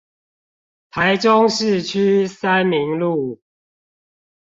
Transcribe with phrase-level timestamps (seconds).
[0.89, 3.39] 台中市區三民路